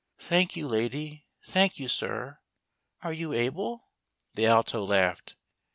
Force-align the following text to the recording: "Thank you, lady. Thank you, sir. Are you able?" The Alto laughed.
"Thank 0.17 0.55
you, 0.55 0.67
lady. 0.67 1.27
Thank 1.45 1.77
you, 1.77 1.87
sir. 1.87 2.39
Are 3.03 3.13
you 3.13 3.33
able?" 3.33 3.91
The 4.33 4.47
Alto 4.47 4.83
laughed. 4.83 5.35